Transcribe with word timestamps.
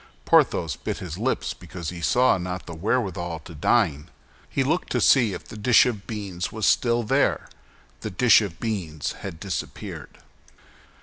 Porthos 0.25 0.77
bit 0.77 0.97
his 0.97 1.19
lips 1.19 1.53
because 1.53 1.91
he 1.91 2.01
saw 2.01 2.39
not 2.39 2.65
the 2.65 2.73
wherewithal 2.73 3.37
to 3.41 3.53
dine. 3.53 4.09
He 4.49 4.63
looked 4.63 4.89
to 4.93 4.99
see 4.99 5.33
if 5.33 5.43
the 5.47 5.55
dish 5.55 5.85
of 5.85 6.07
beans 6.07 6.51
was 6.51 6.65
still 6.65 7.03
there; 7.03 7.47
the 7.99 8.09
dish 8.09 8.41
of 8.41 8.59
beans 8.59 9.11
had 9.21 9.39
disappeared. 9.39 10.17